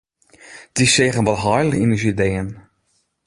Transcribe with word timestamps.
Dy 0.75 0.85
seagen 0.93 1.27
wol 1.27 1.41
heil 1.43 1.71
yn 1.81 1.93
ús 1.95 2.03
ideeën. 2.11 2.49